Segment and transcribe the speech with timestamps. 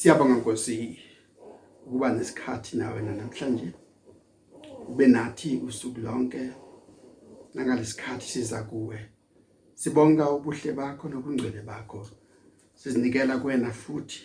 [0.00, 0.98] Siyabonga Nkosi
[1.86, 3.72] ukuba nesikhathi nawe namhlanje.
[4.88, 6.50] Ube nathi usuku lonke.
[7.54, 8.98] Nangalesikhathi siza kuwe.
[9.74, 12.08] Sibonga ubuhle bakho nobungcwele bakho.
[12.74, 14.22] Sizinikela kuwena futhi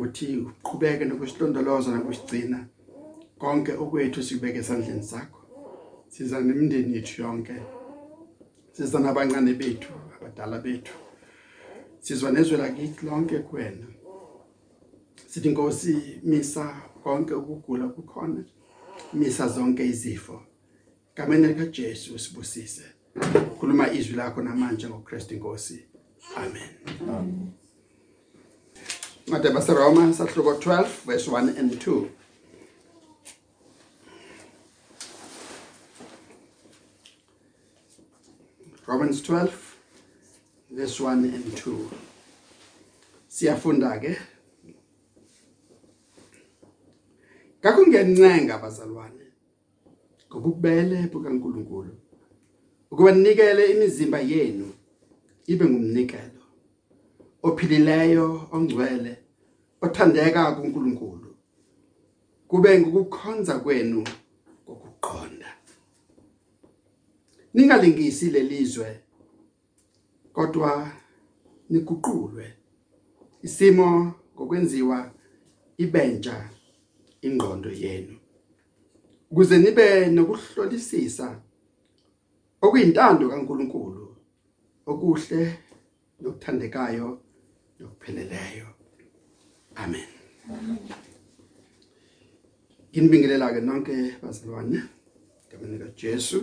[0.00, 2.66] uthi uqhubeke nokusilondoloza nokusigcina
[3.38, 5.40] konke okwethu sikubeke esandleni sakho.
[6.08, 7.56] Siza nemindeni yethu yonke.
[8.72, 10.94] Siza nabancane bethu, abadala bethu.
[12.00, 13.97] Sizwa nezwe lakithi lonke kuwena.
[15.26, 18.44] Sithi Nkosi misa konke ukugula kukhona.
[19.12, 20.42] Misa zonke izifo.
[21.14, 22.82] Kamene kaJesu usibusise.
[23.58, 25.84] Khuluma izwi lakho namanje ngoKristu Inkosi.
[26.36, 26.70] Amen.
[27.08, 27.52] Amen.
[29.26, 32.08] Mate baseRoma sahluko 12 verse 1 and 2.
[38.86, 39.50] Romans 12
[40.70, 41.90] verse 1 and 2.
[43.28, 44.16] Siyafunda ke.
[47.60, 49.24] Kakungencenga abazalwane.
[50.28, 51.94] Ngobubele bukaNkuluNkulu.
[52.90, 54.72] Ukuba nikele imizimba yenu
[55.46, 56.42] ibe ngumnikelo
[57.42, 59.12] ophilileyo ongcwele
[59.80, 61.30] othandeka kuNkulunkulu.
[62.48, 64.04] Kube ngokukhonza kwenu
[64.66, 65.50] kokuqonda.
[67.54, 69.00] Ningalingisi lelizwe
[70.32, 70.92] kodwa
[71.70, 72.46] niguqulwe
[73.42, 74.98] isimo ngokwenziwa
[75.78, 76.50] ibentsha
[77.22, 78.16] ingqondo yenu.
[79.30, 81.40] Ukuze nibe nokuhlolisisa
[82.64, 84.04] okuyintando kaNkuluNkulu
[84.86, 85.40] okuhle
[86.20, 87.08] nokuthandekayo
[87.78, 88.68] nokupheleleyo.
[89.76, 90.08] Amen.
[92.90, 94.80] Nginibingelela ke nonke bazalwane
[95.46, 96.40] ngamanye kaJesu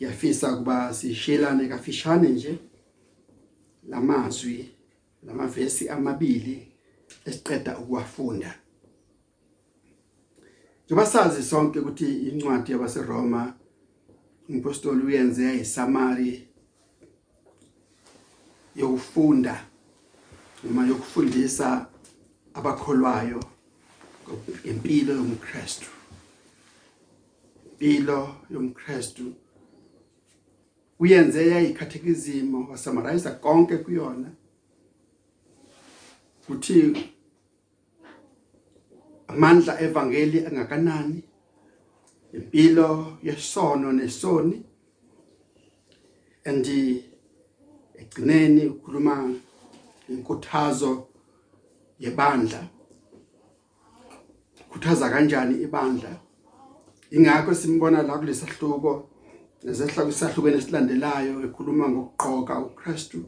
[0.00, 2.58] Ngiyafisa kuba sishelane kafishane nje
[3.88, 4.70] lamazwi
[5.22, 6.72] lamavesi amabili
[7.26, 8.59] esiqeda ukuwafunda.
[10.90, 13.54] Njoba sazi sonke ukuthi incwadi yabaseRoma
[14.48, 16.48] impostoli uyenze isamari
[18.76, 19.64] yokufunda
[20.64, 21.86] noma yokufundisa
[22.54, 23.40] abakholwayo
[24.64, 25.86] ngempilo yomKristu.
[27.70, 29.32] Impilo yomKristu
[30.98, 34.30] uyenze yayikhathekizimo wasamarayisa konke kuyona.
[36.48, 37.10] Uthi
[39.30, 41.22] amandla evangeli angakanani?
[42.32, 44.64] Impilo yesono nesoni.
[46.44, 47.04] Andi
[47.94, 49.14] egcineni ukhuluma
[50.08, 51.06] inkuthazo
[51.98, 52.60] yebandla.
[54.70, 56.10] Khuthaza kanjani ibandla?
[57.10, 59.08] Ingakho simbona la kulesahluko
[59.64, 63.20] nezehla kwisahlukene esilandelayo ekhuluma ngokuqoka uKristu.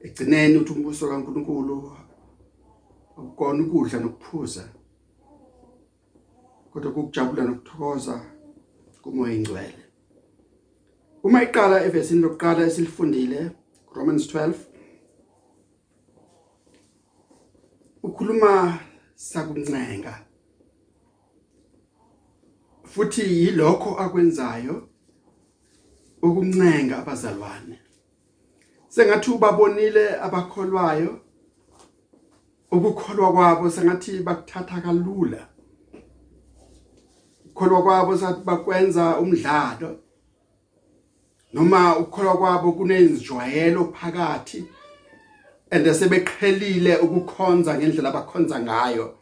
[0.00, 1.92] Egcineni uthi umbuso kaNkuluNkulu
[3.16, 4.77] ukona ukudla nokuphuza.
[6.78, 8.20] Kodwa ukujabula nokuthokoza
[9.02, 9.82] kumoya ingcwele
[11.22, 13.50] uma iqala evesini lokuqala esilifundile
[13.94, 14.52] Romans 12
[18.02, 18.78] ukhuluma
[19.14, 20.24] sakuncenga.
[22.84, 24.88] Futhi yilokho akwenzayo
[26.22, 27.78] ukuncenga abazalwane.
[28.88, 31.20] Sengathi ubabonile abakholwayo
[32.70, 35.57] ukukholwa kwabo sengathi bakuthatha kalula.
[37.58, 39.98] Ukukholwa kwabo sathi bakwenza umdlalo
[41.52, 44.64] noma ukukholwa kwabo kunezijwayelo phakathi
[45.70, 49.18] ende sebeqhelile ukukhonza ngendlela abakhonza ngayo.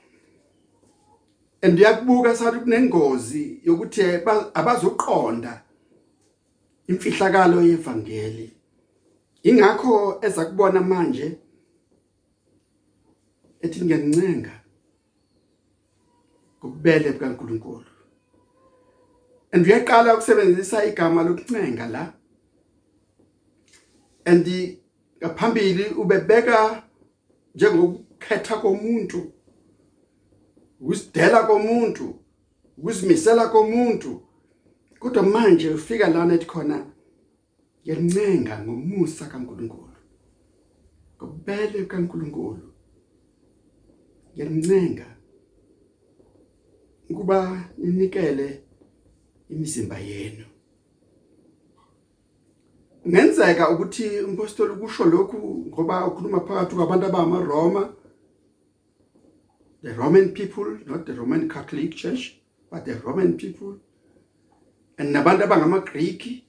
[1.60, 4.02] Endiyakubuka sathi kunengozi yokuthi
[4.54, 5.62] abazoqonda
[6.88, 8.52] imfihlakalo yevangeli
[9.42, 11.38] ingakho eza kubona manje
[13.62, 14.54] ethi ngiyancenga
[16.60, 17.95] kubele bikaNkuluNkulu
[19.52, 22.12] andiyaqala ukusebenzisa igama lokuncenga la.
[24.24, 24.78] Andi
[25.18, 26.82] ngaphambili ubebeka
[27.54, 29.32] njengokukhetha komuntu
[30.80, 32.14] ukusidela komuntu
[32.78, 34.22] ukuzimisela komuntu.
[34.98, 36.86] Kodwa manje ufika lana ethi khona
[37.82, 39.96] ngiyancenga ngomusa kaNkuluNkulu
[41.16, 42.72] ngobele kaNkuluNkulu.
[44.32, 45.06] Ngiyancenga
[47.10, 48.65] ukuba ninikele
[49.50, 50.44] imizimba yenu.
[53.08, 57.92] Ngenzeka ukuthi umpostoli kusho lokhu ngoba ukhuluma phakathi kwabantu abamaRoma
[59.82, 62.34] the Roman people not the Roman Catholic Church
[62.70, 63.78] but the Roman people
[64.98, 66.42] and nabantu abangamaGreek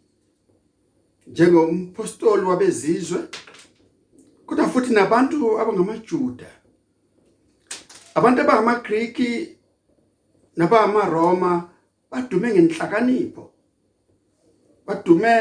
[1.28, 3.20] njengompostoli wabezizwe
[4.46, 6.48] kodwa futhi nabantu abangamaJuda.
[8.16, 9.18] Abantu abangamaGreek
[10.56, 11.70] nabamaRoma
[12.12, 13.51] badume ngenhlakanipho.
[14.86, 15.33] Badume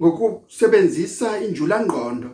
[0.00, 2.30] ngokusebenzisa injula ngqondo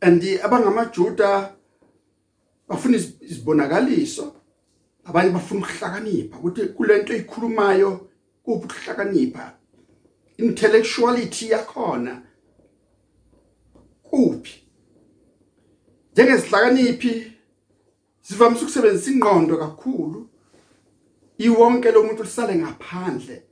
[0.00, 1.56] andi abangamaJuda
[2.68, 4.34] bafuna izibonakaliso.
[5.04, 7.90] Abanye bafuna ukuhlakanipha ukuthi kulento eyikhulumayo
[8.42, 9.56] kuphi ukuhlakanipha?
[10.38, 12.22] Intellectuality yakhona
[14.02, 14.54] kuphi?
[16.12, 17.32] Njengesihlakaniphi
[18.20, 20.28] sivamise ukusebenzisa ingqondo kakhulu.
[21.38, 23.42] Iwonke lo muntu lisale ngaphandle.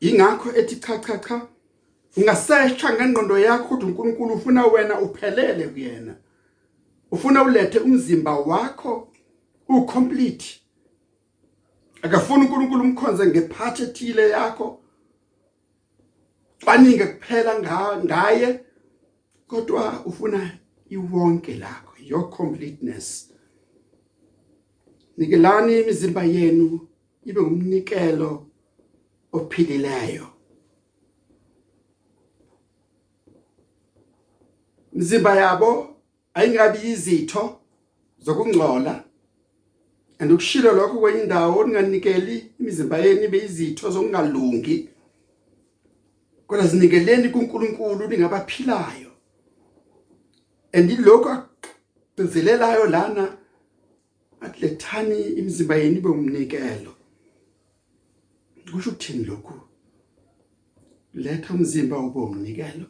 [0.00, 1.48] Ingakho ethi cha cha cha
[2.16, 6.14] ungasesha ngengqondo yakho ukuthi uNkulunkulu ufuna wena uphelele kuyena.
[7.10, 9.08] Ufuna ulethe umzimba wakho
[9.68, 10.60] ucomplete
[12.02, 14.78] akafuna uNkulunkulu umkhonze ngephathi ethile yakho.
[16.66, 17.60] Baninge kuphela
[18.04, 18.60] ngaye
[19.46, 20.58] kodwa ufuna
[20.90, 23.31] iwonke lakho your completeness.
[25.16, 26.80] Nikelani imizimba yenu
[27.24, 28.46] ibe ngumnikelo
[29.32, 30.26] ophilileyo.
[34.92, 35.96] Imizimba yabo
[36.34, 37.60] ayingabi izitho
[38.18, 39.04] zokungcola
[40.18, 44.88] andikushilo lokho kweyindawo ninganikeli imizimba yenu ibe izitho zokungalungi
[46.46, 49.10] kodwa zinikeleni kuNkulunkulu ningabaphilayo.
[50.72, 51.30] Andilokho
[52.18, 53.36] agcizelelayo lana
[54.44, 56.92] akulethani imizimba yenu ibe umnikelo.
[58.72, 59.54] Kusho ukuthini lokhu?
[61.14, 62.86] Letha umzimba ube umnikelo.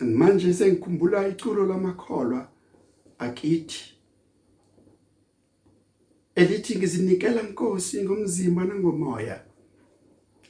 [0.00, 2.48] Manje sengikhumbula iculo lamakholwa
[3.18, 3.94] akithi
[6.34, 9.44] elithi ngizinikela Nkosi ngomzimba nangomoya.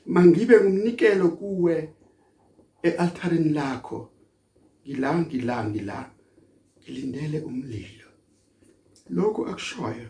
[0.07, 1.95] Mangibe ngumnikelo kuwe
[2.83, 4.11] ealtarini lakho.
[4.87, 6.11] Ngila ngila ngila.
[6.81, 8.12] Ngilindele umlilo.
[9.11, 10.09] Lokho akushoyo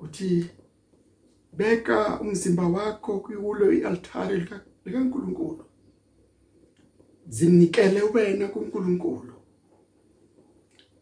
[0.00, 0.50] uthi
[1.52, 4.46] beka umzimba wakho kulo ialtari
[4.84, 5.64] likaNkuluNkulu.
[7.28, 9.34] Zinikele wena kuNkulunkulu.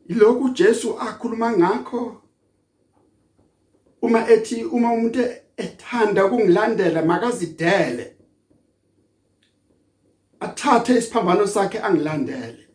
[0.09, 2.23] Ilokhu Jesu akhuluma ngakho.
[4.03, 5.21] Uma ethi uma umuntu
[5.57, 8.17] ethanda ukungilandela makazidele.
[10.41, 12.66] Athathe isiphambano sakhe angilandele.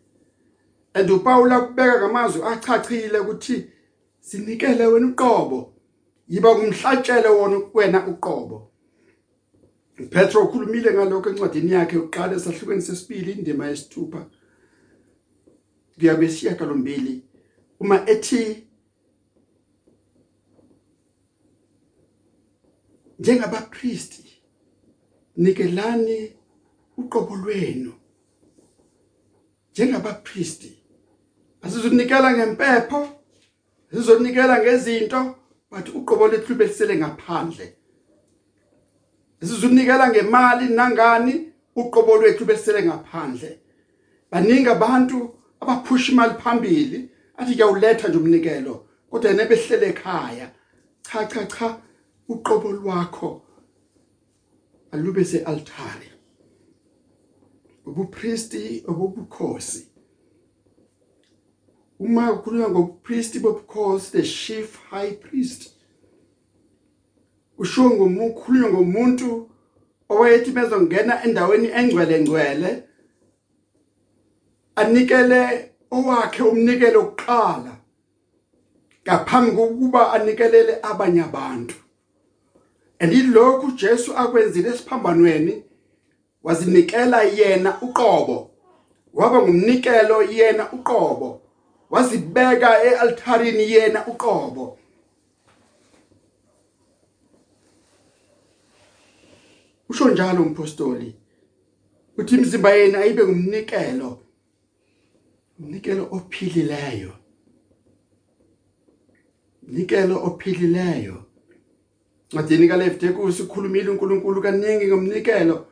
[0.94, 3.72] And uPaul akubeka ngamazwi achachile ukuthi
[4.20, 5.74] sinikele wena uqobo.
[6.28, 8.72] Yiba kumhlatshele wona wena uqobo.
[10.10, 14.30] Petro ukhulumile ngalokho encwadini yakhe uqala esahlukweni sesibili indima yesithupha.
[16.00, 17.24] Kuya kwesiya kalombili
[17.80, 18.68] uma ethi
[23.20, 24.42] njengabapristi
[25.38, 26.34] nikelani
[26.98, 27.94] uqobo lwenu.
[29.72, 30.81] Njengabapristi
[31.62, 33.10] asizonikela ngempepho
[33.92, 35.36] sizonikela ngezinto
[35.72, 37.76] but uqobo lethu belisele ngaphandle.
[39.42, 43.60] Sizonikela ngemali nangani uqobo lwethu belisele ngaphandle.
[44.32, 50.52] Baningi abantu abaphusha imali phambili athi kuyawuletha nje umnikelo kodwa nebehlele ekhaya.
[51.02, 51.82] Cha cha cha
[52.30, 53.42] uqobo lwakho
[54.92, 56.12] alube sealtare.
[57.86, 59.91] Ubupriesti obubukhosi.
[62.02, 65.70] Uma ukhuluma ngobupriesti bobukhosi the chief high priest.
[67.58, 69.50] Usho ngomukhulunywa ngomuntu
[70.10, 72.84] owayethi bezongena endaweni engcwele ngcwele
[74.76, 77.78] anikele owakhe umnikelo oqala
[79.04, 81.76] ngaphambi kokuba anikelele abanye abantu.
[83.00, 85.64] Andilokhu Jesu akwenzile esiphambanweni
[86.44, 88.52] wazinikela yena uqobo
[89.14, 91.41] waba ngumnikelo yena uqobo.
[91.92, 94.78] Wazibeka ealtarini yena uqobo.
[99.90, 101.16] Usho njalo umpostoli
[102.18, 104.20] uthi imizimba yena ayibe ngumnikelo
[105.60, 107.12] umnikelo ophilileyo.
[109.64, 111.24] Nikelo ophilileyo.
[112.32, 115.68] Ncwadini kaLevitikus ukhulumile uNkulunkulu kaningi ngomnikelo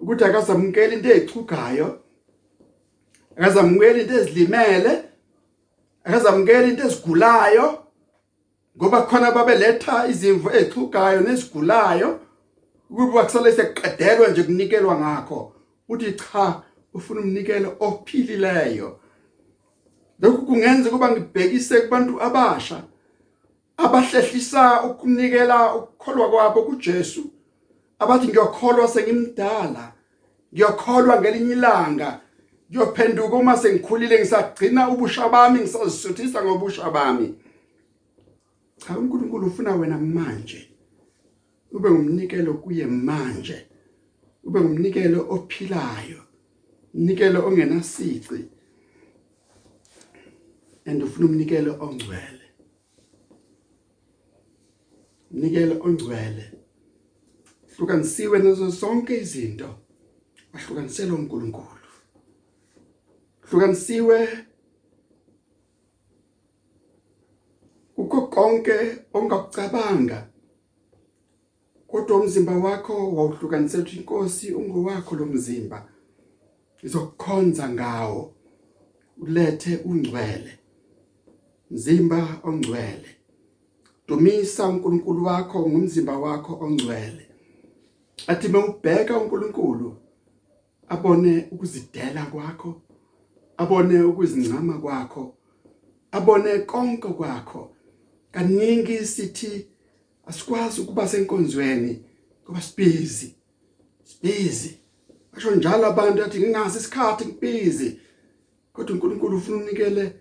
[0.00, 2.00] ukuthi akazamukela into ezichugayo
[3.36, 5.13] akazamukela into ezilimele
[6.04, 7.78] akazamukela into ezigulayo
[8.76, 12.20] ngoba khona babeletha izimvu ezichugayo nezigulayo
[12.90, 15.52] ukuba kusale sekuqedelwa nje kunikelwa ngakho.
[15.88, 16.62] Uthi cha
[16.94, 18.98] ufuna umnikelo ophilileyo.
[20.20, 22.82] Lokhu kungenza kuba ngibhekise kubantu abasha
[23.76, 27.24] abahlehlisa ukunikela ukukholwa kwabo kuJesu.
[27.98, 29.92] Abathi ngiyakholwa sengimdala
[30.54, 32.20] ngiyakholwa ngelinye ilanga
[32.74, 37.34] ngiyophenduka uma sengikhulile ngisagcina ubusha bami ngisazisuthisa ngobusha bami.
[38.76, 40.68] Cha uNkulunkulu ufuna wena manje.
[41.72, 43.66] Ube ngumnikelo kuye manje.
[44.44, 46.20] Ube ngumnikelo ophilayo
[46.94, 48.48] umnikelo ongenasici.
[50.86, 52.46] And ufuna umnikelo ongcwele.
[55.30, 56.52] Umnikelo ongcwele.
[57.76, 59.78] Hlukanisiwe nazo zonke izinto.
[60.52, 61.73] Ahlukanisela uNkulunkulu.
[63.50, 64.28] Hlukanisiwe
[67.96, 68.76] ukho konke
[69.12, 70.28] ongakucabanga
[71.86, 75.88] kodwa umzimba wakho wawuhlukanisela inkosi ungowakho lo mzimba.
[76.82, 78.34] Izokukhonza ngawo
[79.22, 80.58] ulethe ungcwele
[81.70, 83.10] mzimba ongcwele.
[84.08, 87.26] Dumisa uNkulunkulu wakho ngumzimba wakho ongcwele.
[88.26, 89.96] Athi mawubheka uNkulunkulu
[90.88, 92.80] abone ukuzidela kwakho.
[93.56, 95.34] Abone ukuzincama kwakho
[96.14, 97.70] abone konke kwakho.
[98.32, 99.66] Kaningi sithi
[100.26, 102.02] asikwazi ukuba senkonzweni
[102.44, 103.34] ngoba sibhizi
[104.04, 104.78] sibhizi
[105.32, 108.00] basho njalo abantu athi ngingazi isikhathi ngibhizi
[108.72, 110.12] kodwa uNkulunkulu ufuna unikele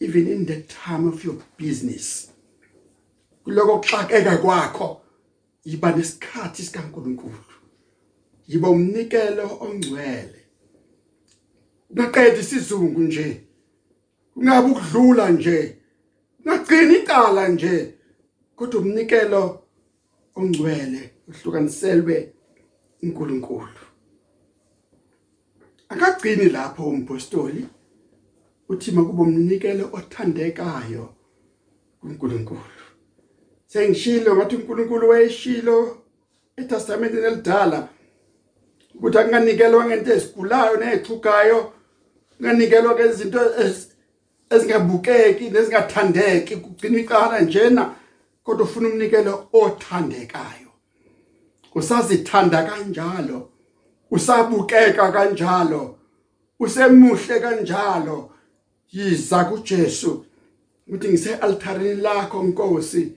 [0.00, 2.30] even in the time of your business.
[3.44, 5.00] Kuloko kuxakeka kwakho
[5.64, 7.44] yiba nesikhathi sikaNkulunkulu.
[8.48, 10.41] Yiba umnikelo ongcwele.
[11.92, 13.40] Ungaqedi isizungu nje.
[14.36, 15.78] Ungabe ukudlula nje.
[16.44, 17.94] Ungagcina icala nje.
[18.56, 19.62] Kodwa umnikelo
[20.34, 22.32] ongcwele uhlukaniselwe
[23.02, 23.82] uNkulunkulu.
[25.88, 27.66] Akagcini lapho umpostoli
[28.68, 31.14] uthi makuba umnikelo othandekayo
[32.00, 32.82] kuNkulunkulu.
[33.66, 36.02] Sengishilo ngathi uNkulunkulu wayeshilo
[36.56, 37.88] eTestamenteni elidala
[38.94, 41.72] ukuthi akunganikelwa ngento esigulayo nezixugayo
[42.42, 43.40] nganikelwa ke izinto
[44.50, 46.56] ezingabukeki nezingathandeki.
[46.56, 47.94] Kugcina icala njena
[48.44, 50.70] kodwa ufuna umnikelo othandekayo.
[51.74, 53.48] Usazithanda kanjalo
[54.10, 55.98] usabukeka kanjalo
[56.60, 58.30] usemuhle kanjalo.
[58.92, 60.24] Yiza kuJesu
[60.88, 63.12] ukuthi ngise altarini lakho Nkosi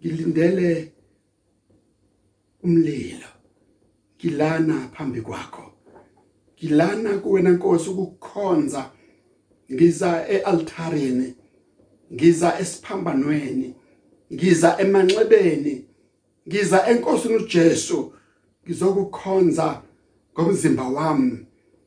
[0.00, 0.92] ngilindele
[2.64, 3.30] umlilo.
[4.16, 5.75] Ngilana phambi kwakho.
[6.58, 8.90] Ngilana kuwena Nkosi ukukhonza.
[9.72, 11.34] Ngiza ealtarini
[12.12, 13.74] ngiza esiphambanweni
[14.32, 15.84] ngiza emanxebeni
[16.48, 18.12] ngiza enkosini uJesu.
[18.64, 19.82] Ngizokukhonza
[20.32, 21.46] ngomzimba wami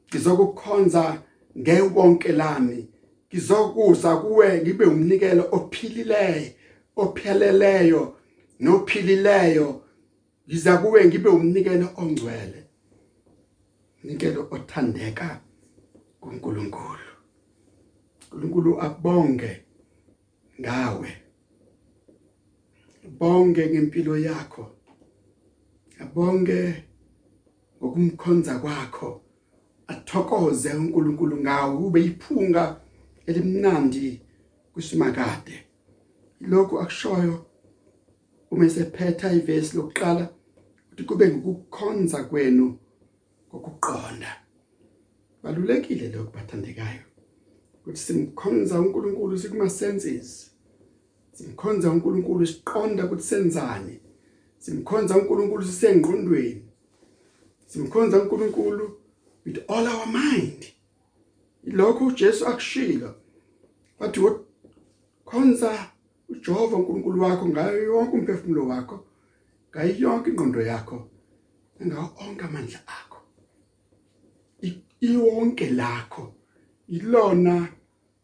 [0.09, 1.21] ngizokukhonza
[1.57, 2.87] ngewonke lami.
[3.27, 6.51] Ngizokuza kuwe ngibe umnikelo ophilileyo
[6.95, 8.15] opheleleyo
[8.59, 9.81] nophilileyo.
[10.47, 12.58] Ngiza kuwe ngibe umnikelo ongcwele.
[14.03, 15.41] Umnikelo othandeka
[16.21, 17.09] kuNkulunkulu.
[18.31, 19.51] uNkulunkulu abonge
[20.61, 21.09] ngawe.
[23.19, 24.71] Bonge ngempilo yakho.
[25.99, 26.83] Abonge
[27.77, 29.21] ngokumkhonza kwakho.
[29.87, 31.75] Athokoze uNkulunkulu ngawe.
[31.75, 32.81] Ube iphunga
[33.25, 34.21] elimnandi
[34.73, 35.65] kusimakade
[36.41, 37.45] lokhu akushoyo
[38.51, 40.29] uma esephetha ivesi lokuqala
[40.91, 42.77] ukuthi kube ngokukhonza kwenu
[43.49, 44.31] ngokuqonda
[45.43, 47.03] balulekile lokhu bathandekayo
[47.77, 50.49] ukuthi simkhonza uNkulunkulu sikuma senses
[51.39, 53.99] simkhonza uNkulunkulu siqonda ukuthi senzani.
[54.59, 56.63] Simkhonza uNkulunkulu sisengqondweni.
[57.67, 58.85] Simkhonza uNkulunkulu
[59.45, 60.61] with all our mind.
[61.63, 63.15] Lokho uJesu akushilo.
[63.99, 64.19] Wathi
[65.25, 65.71] khonza
[66.29, 69.05] uJehova uNkulunkulu wakho ngayo yonke umphefumulo wakho
[69.71, 71.07] ngayo yonke ingqondo yakho
[71.85, 73.08] ngawo onke amandla akho.
[75.01, 76.33] Iwonke lakho
[76.87, 77.67] ilona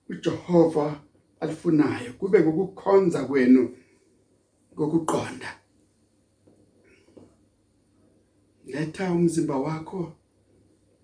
[0.09, 1.01] uJehova
[1.39, 2.13] alifunayo.
[2.13, 3.77] Kube ngokukhonza kwenu
[4.73, 5.59] ngokuqonda.
[8.65, 10.13] Letha umzimba wakho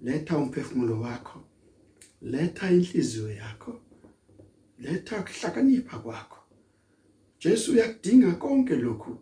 [0.01, 1.43] letha umphefumulo wakho
[2.21, 3.79] letha inhliziyo yakho
[4.79, 6.37] letha ukuhlakanipha kwakho.
[7.39, 9.17] Jesu uyakudinga konke lokhu.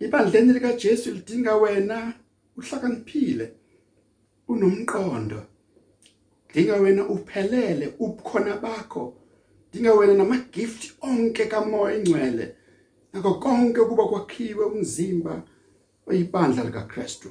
[0.00, 2.14] Ibandleni lika Jesu lidinga wena
[2.56, 3.52] uhlakaniphile
[4.48, 5.49] unomqondo.
[6.54, 9.14] Dinga wena uphelele ubukhona bakho.
[9.72, 12.54] Dinga wena nama gift onke kamoya ingcwele
[13.12, 15.42] nako konke kuba kwakhiwe umzimba
[16.06, 17.28] oyibandla lika Kristu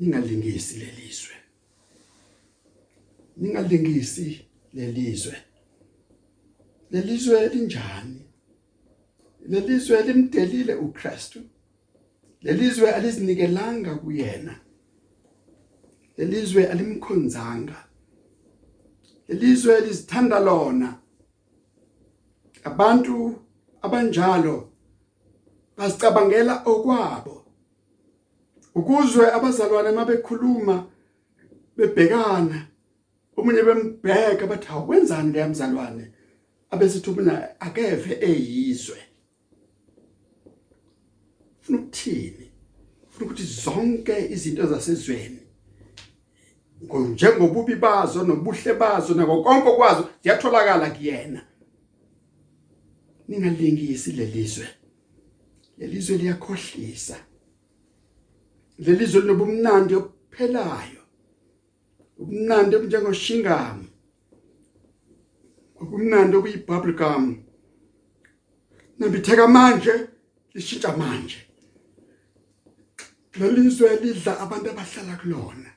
[0.00, 1.34] ningalingisi lelizwe
[3.36, 5.36] ningalingisi lelizwe
[6.90, 8.22] lelizwe linjani?
[9.48, 11.40] Lelizwe limdelile uKristu.
[12.42, 14.60] Lelizwe alizinikelanga kuyena.
[16.18, 17.84] Lelizwe alimkhonzanga.
[19.28, 20.98] Lelizwe lizithanda lona.
[22.64, 23.34] Abantu
[23.82, 24.72] abanjalo
[25.76, 27.44] basicabangela okwabo.
[28.74, 30.86] Ukuzwe abazalwane mabekhuluma
[31.76, 32.66] bebhekana
[33.36, 36.04] omunye bembheka bathi awenzani le mzalwane?
[36.70, 38.98] Abesithi mina akeve eyizwe.
[41.60, 42.50] Ufuna ukuthini?
[43.20, 45.47] Ukuthi zonke izinto zasezweni
[46.80, 51.40] njengobubi bazo nobuhle bazo nako konke kwazo ziyatholakala kuyena.
[53.28, 54.68] Ningalingisi lelizwe
[55.78, 57.16] lelizwe liyakhohlisa.
[58.78, 61.02] Lelizwe linobumnandi ophelayo
[62.18, 63.78] ubumnandi obunjengoshingam.
[65.80, 67.24] Ubumnandi obuyibubble gum
[68.98, 69.94] nabitheka manje
[70.54, 71.40] lishintsha manje.
[73.38, 75.70] Lelizwe lidla abantu abahlala kulona.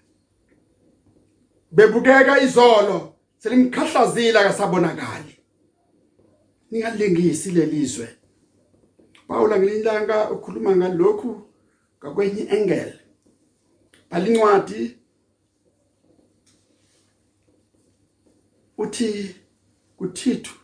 [1.71, 5.35] Bebukeka izolo selimkhahlazile akasabonakali.
[6.71, 8.07] Ningalingisi lelizwe
[9.27, 11.41] Paul ngelilanga ukhuluma ngalokhu
[11.99, 12.99] ngakwenye angle
[14.09, 14.97] balincwadi.
[18.77, 19.35] Uthi
[19.97, 20.55] kuthithu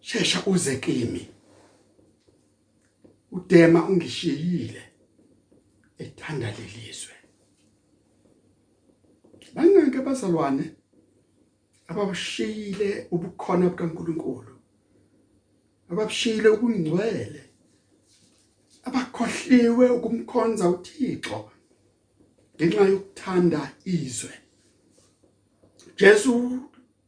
[0.00, 1.28] shesha uze kimi.
[3.32, 4.82] Udema ungishiyile
[5.98, 7.19] ethanda lelizwe
[9.60, 10.64] bangeke bazalwane
[11.90, 14.52] abashiyile ubukhona bukaNkuluNkulu
[15.90, 17.42] ababishile ukungcwele
[18.86, 21.38] abakhohliwe ukumkhonza uThixo
[22.54, 24.34] ngenxa yokuthanda izwe.
[25.98, 26.30] Jesu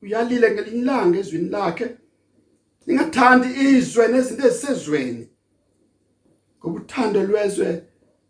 [0.02, 1.86] uyalile ngelinye ilanga ezwini lakhe
[2.86, 5.24] ningathandi izwe nezinto ezisezweni
[6.58, 7.68] ngoba uthando lwezwe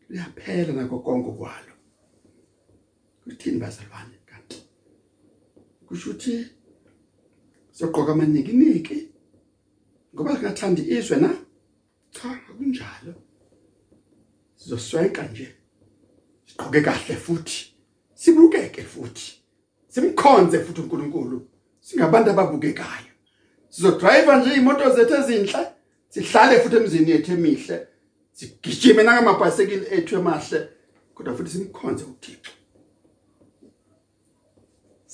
[0.08, 1.71] luyaphela nako konke kwalo.
[3.24, 4.62] Kuthini bazalwane kanti?
[5.86, 6.46] Kusho ukuthi
[7.72, 9.08] soqoka amanikiniki
[10.14, 11.30] ngoba singathandi izwe na?
[12.10, 13.14] Cha akunjalo.
[14.56, 15.54] Sizoswenka nje.
[16.46, 17.74] Siqoke kahle futhi.
[18.14, 19.42] Sibukeke futhi.
[19.88, 21.48] Simkhonze futhi uNkulunkulu.
[21.80, 23.12] Singabantu ababukekayo.
[23.68, 25.66] Sizodrive nje imoto zethu ezinhle
[26.08, 27.86] sihlale futhi emzini yethu emihle.
[28.32, 30.68] Sigijime nangamabhayisikili ethu emahle
[31.14, 32.52] kodwa futhi simkhonze uThixo.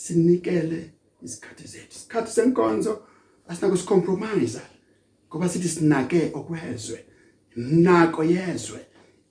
[0.08, 0.80] Sinikele
[1.22, 2.92] isikhathi zethu isikhathi senkonzo
[3.48, 4.62] asinako sicompromise
[5.28, 6.98] ngoba sithi sinake okwezwe
[7.58, 8.80] nako yezwe.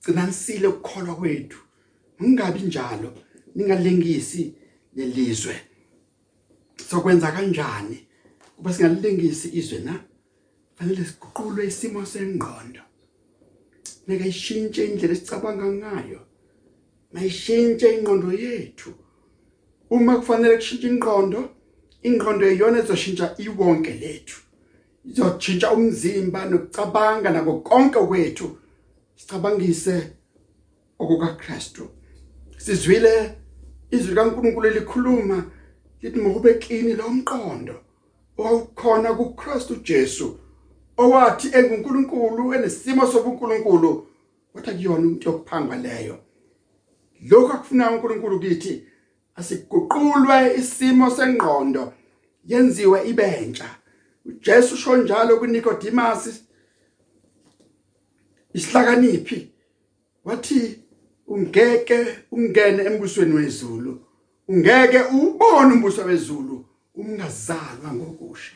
[0.02, 1.58] Gcinanisile ukukholwa kwethu.
[2.20, 3.12] Ungabi njalo
[3.54, 4.54] ningalengisi
[4.96, 5.60] lelizwe.
[6.90, 8.06] Sokwenza kanjani?
[8.56, 10.04] Kuba singalengisi izwe na
[10.74, 12.80] fanele siguqulwe isimo sengqondo.
[14.06, 16.20] Neke ishintshe indlela esicabanga ngayo
[17.12, 18.90] mayishintshe ingqondo yethu.
[19.90, 21.40] Uma kufanele kushintshe ingqondo
[22.02, 24.38] ingqondo iyona ezoshintsha iwonke lethu.
[25.08, 28.46] Izothinta umzimba nokucabanga nako konke kwethu.
[29.16, 29.96] Sicabangise
[30.98, 31.88] okukaKristu.
[32.58, 33.34] Sizwile
[33.90, 35.38] izwi kaNkuluNkulu likhuluma
[36.02, 37.76] lithi mawube klini lo mqondo
[38.38, 40.38] owukhona kuKristu Jesu
[40.96, 44.06] owathi enguNkulunkulu enesimo sobuNkulunkulu
[44.54, 46.18] wathi kuyona into yokuphangwa leyo.
[47.28, 48.82] Lokho akufuna uNkulunkulu kithi
[49.38, 51.92] asiguqulwe isimo sengqondo
[52.50, 53.68] yenziwe ibentsha.
[54.24, 56.22] uJesu usho njalo kuNicodemus
[58.54, 59.52] isihlakaniphi
[60.24, 60.78] wathi
[61.26, 61.98] ungeke
[62.30, 64.00] ungene embusweni wezulu.
[64.48, 68.52] Ungeke ubone umbuso wezulu ungazalwa ngokusha.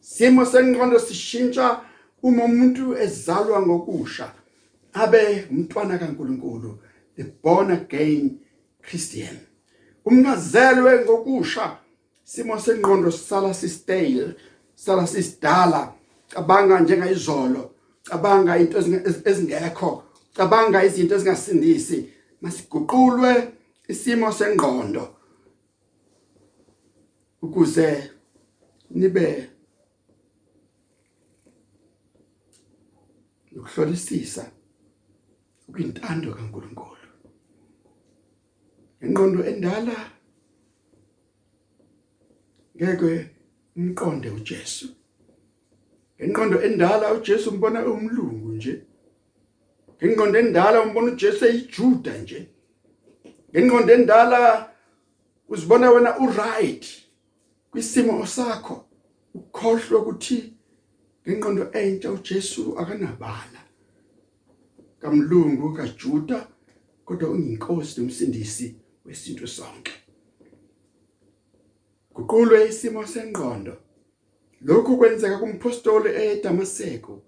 [0.00, 1.80] Simo senqondo sishintsha
[2.22, 4.32] uma umuntu ezalwa ngokusha
[4.92, 6.78] abe umntwana kaNkuluNkulu
[7.16, 8.38] the born again
[8.82, 9.51] christian.
[10.04, 11.78] Umngazelwe ngokusha
[12.24, 14.34] simo senqondo sisala sistale
[14.74, 15.94] sala sisidala.
[16.28, 17.70] Cabanga njengayizolo
[18.04, 18.78] cabanga into
[19.30, 20.02] ezingekho
[20.36, 21.98] cabanga izinto ezingasindisi.
[22.40, 23.32] Masiguqulwe
[23.88, 25.04] isimo sengqondo
[27.42, 28.10] ukuze
[28.90, 29.48] nibe
[33.56, 34.44] ukuhlolisisa
[35.68, 37.01] ukuyintando kaNkuluNkulu.
[39.04, 39.96] Ingqondo endala
[42.76, 43.30] ngeke
[43.76, 44.86] umqonde uJesu.
[46.18, 48.74] Ngenqondo endala uJesu umbona umlungu nje.
[50.02, 52.48] Ngenqondo endala umbona uJesu eyijuda nje.
[53.50, 54.40] Ngenqondo endala
[55.48, 56.84] uzibona wena uright
[57.70, 58.84] kwisimo sakho.
[59.34, 60.54] Ukhohlwe ukuthi
[61.26, 63.60] ngenqondo entsha uJesu akanabala.
[65.00, 66.48] Kamlungu kaJuda
[67.04, 68.81] kodwa uyinkosi nomsindisi.
[69.04, 69.92] Wesintu sonke.
[72.14, 73.76] Kuqulwe isimo sengqondo.
[74.60, 77.22] Lokhu kwenzeka kumpostoli eDamaseko.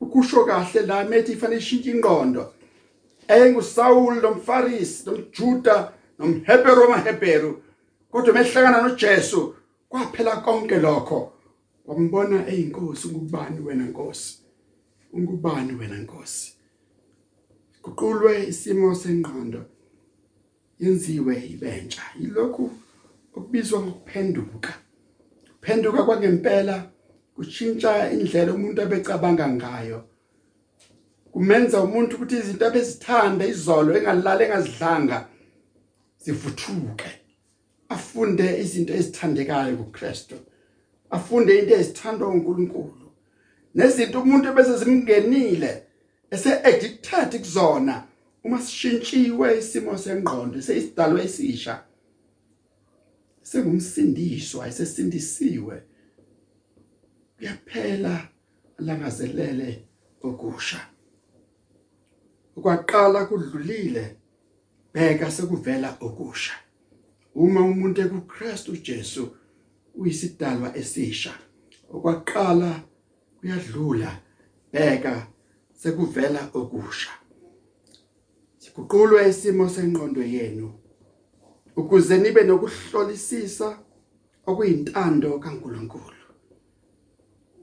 [0.00, 2.52] Ukusho kahle la methi ifanele ishintshe ingqondo.
[3.30, 7.62] enguSaul nomfarisi nomjuda nomHebheru wamaHebheru
[8.10, 9.54] kodwa mehlangana noJesu
[9.88, 11.32] kwaphela konke lokho.
[11.86, 14.38] Wambona eyinkosi ngubani wena nkosi?
[15.12, 16.54] Ungubani wena nkosi?
[17.82, 19.64] Kuqulwe isimo sengqondo.
[20.80, 22.02] Yenziwe ibentsha.
[22.20, 22.70] Yilokhu
[23.36, 24.72] okubizwa ngokuphenduka.
[25.60, 26.76] Phenduka kwangempela
[27.34, 29.98] kushintsha indlela umuntu abecabanga ngayo.
[31.32, 35.18] Kumenza umuntu ukuthi izinto abezithanda izolo engalala engazidlanga
[36.22, 37.10] zivuthuke.
[37.94, 40.36] Afunde izinto ezithandekayo kuKristu.
[41.10, 43.00] Afunde into ezithandwa uNkulunkulu
[43.74, 45.82] nezinto umuntu bese zimngenile
[46.30, 48.02] ese addicted kuzona
[48.44, 51.84] uma sishintshiwe isimo sengqondo seyisidalwa esisha.
[53.42, 55.82] Sengumsindiswa esesindisiwe
[57.36, 58.28] kuyaphela
[58.78, 59.84] langazelele
[60.22, 60.80] okusha.
[62.56, 64.16] Ukwaqala kudlulile
[64.94, 66.54] bheka sekuvela okusha.
[67.34, 69.36] Uma umuntu ekuKristu Jesu
[69.94, 71.34] uyisidalwa esisha
[71.90, 72.82] okwaqala
[73.38, 74.10] kuyadlula
[74.72, 75.26] bheka
[75.72, 77.19] sekuvela okusha.
[78.70, 80.72] Sikuqulwe isimo sengqondo yenu
[81.76, 83.78] ukuze nibe nokuhlolisisa
[84.46, 86.20] okuyintando kaNkuluNkulu.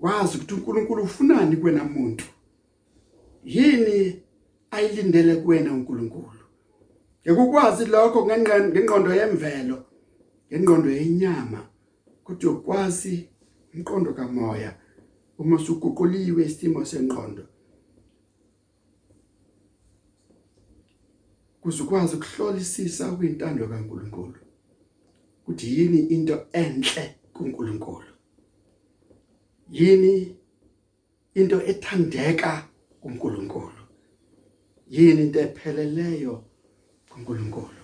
[0.02, 2.26] Wazi ukuthi uNkulunkulu ufunani kuwena muntu.
[3.46, 4.22] Yini
[4.72, 6.43] ayilindele kuwena uNkulunkulu?
[7.24, 9.78] Ekukwazi lokho ngengqondo yemvelo
[10.52, 11.62] ngengqondo yenyama
[12.24, 13.30] kodwa ukwazi
[13.74, 14.76] umqondo kamoya
[15.39, 16.86] uma usuguquliwe isimo
[21.67, 24.39] sengqondo kuzukwazi ukuhlolisisa ukuyintando kaNkuluNkulu.
[25.43, 28.13] Ukuthi yini into enhle kuNkulunkulu?
[29.71, 30.36] Yini
[31.36, 32.67] into ethandeka
[33.01, 33.84] kuNkulunkulu?
[34.89, 36.43] Yini into epheleleyo
[37.10, 37.84] kuNkulunkulu?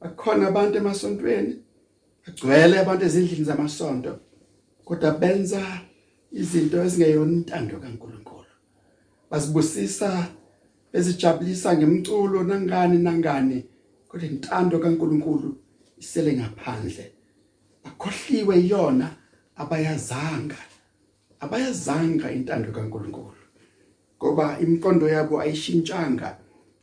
[0.00, 1.62] Akhona abantu emasontweni
[2.26, 4.20] agcwele abantu ezindlini zamasonto
[4.84, 5.80] kodwa benza
[6.32, 8.52] izinto ezingeyona intando kaNkulunkulu.
[9.30, 10.28] Basibusisa
[10.94, 13.64] bezijabulisa ngemculo nangani nangani
[14.08, 15.56] kodwa intando kaNkulunkulu
[15.98, 17.12] isele ngaphandle.
[17.84, 19.10] Akhohliwe iyona
[19.56, 20.56] abayazanga
[21.40, 23.42] abayazanga intando kaNkulunkulu
[24.18, 26.38] ngoba impondo yabo ayishintshanga.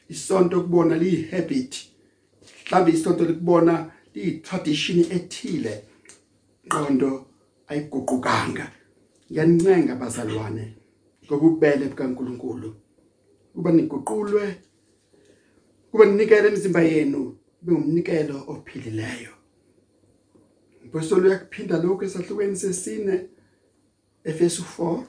[0.09, 1.73] Isonto kubona liyihabit
[2.65, 5.83] mhlawumbe isonto likubona liyitradition ethile
[6.67, 7.25] qondo
[7.67, 8.71] ayiguqukanga.
[9.31, 10.65] Ngiyancenga bazalwane
[11.25, 12.80] ngobubele bukaNkulunkulu.
[13.53, 14.45] Kuba niguqulwe
[15.91, 19.33] kuba ninikele imizimba yenu bengumnikelo ophilileyo.
[20.85, 23.15] Mpostoli uyakuphinda lokho esahlukweni sesine
[24.23, 25.03] Efesu 4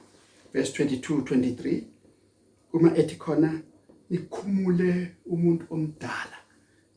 [0.53, 1.83] verse 22 23
[2.73, 3.61] uma ethi khona
[4.09, 6.37] nikhumule umuntu omdala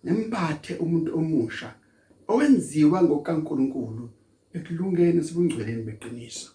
[0.04, 1.74] nembathe umuntu omusha
[2.28, 4.04] owenziwa ngokaNkuluNkulu
[4.56, 6.50] ekulungeni sibungcweleni beqiniso.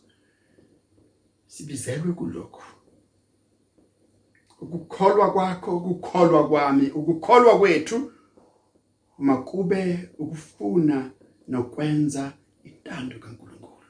[1.53, 2.80] Sibizelwe kulokho.
[4.61, 8.11] Ukukholwa kwakho ukukholwa kwami ukukholwa kwethu.
[9.17, 11.11] Makube ukufuna
[11.47, 13.87] nokwenza intando kaNkuluNkulu.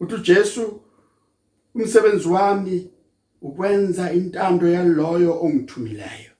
[0.00, 0.80] Uthi uJesu
[1.74, 2.90] umsebenzi wami
[3.42, 6.32] ukwenza intando yaloyo ongithumileyo.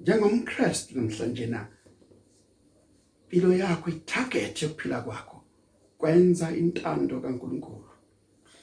[0.00, 1.66] Njengomkristu namhlanje na
[3.22, 5.42] impilo yakho itarget yokuphila kwakho
[5.98, 7.88] kwenza intando kaNkuluNkulu.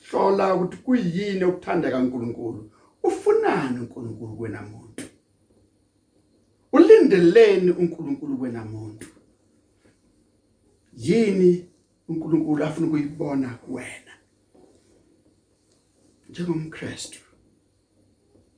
[0.10, 2.73] Hlola ukuthi kuyini okuthandeka kaNkuluNkulu.
[3.04, 5.04] Ufunani uNkulunkulu kwena muntu
[6.72, 9.08] ulindeleni uNkulunkulu kwena muntu
[10.98, 11.70] yini
[12.08, 14.14] uNkulunkulu afuna ukuyibona kuwena
[16.30, 17.20] njengomkristu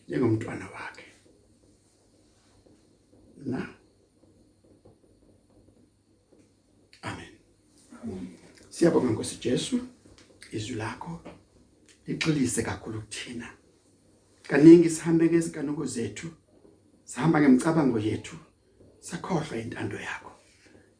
[0.07, 1.05] njengomntwana wakhe.
[3.45, 3.69] Na?
[7.01, 7.33] Amen.
[8.69, 9.79] Siyabonga nkosi Jesu.
[10.51, 11.21] Izwi lakho
[12.07, 13.53] lixilise kakhulu kuthina.
[14.47, 16.27] Kaningi sihambe ngezinkanuko zethu
[17.03, 18.35] sihamba ngemicabango yethu
[18.99, 20.31] sakhohlwa intando yakho.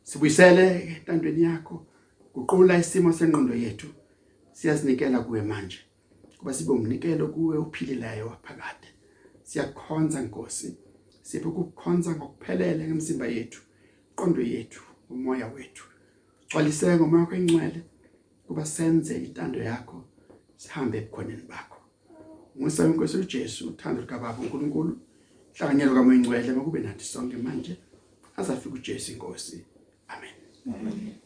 [0.04, 0.66] Sibuyisele
[0.98, 1.86] entandweni yakho
[2.34, 3.88] guqula isimo sengqondo yethu
[4.54, 5.80] siyazinikela kuwe manje.
[6.38, 8.88] Kuba sibe umnikelo kuwe uphilileyo waphakade.
[9.44, 10.78] Siyakhonza Nkosi
[11.22, 13.62] siphe ukukhonza ngokuphelele ngemizimba yethu
[14.16, 15.86] qondo yethu umoya wethu.
[16.48, 17.82] Gcwaliseke ngomoya wakho engcwele
[18.48, 19.98] kuba senze intando yakho
[20.56, 21.75] sihambe ebukhoneni bakho.
[22.56, 24.98] Musa inkosi uJesu uthando likaBaba uNkulunkulu
[25.54, 27.78] hlanganyelo kaMoya Ngcwele makube nathi sonke manje
[28.38, 29.66] azafika uJesu inkosi
[30.08, 30.36] amen
[30.68, 31.25] Amen.